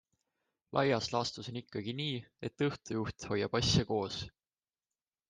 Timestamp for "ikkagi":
1.61-1.93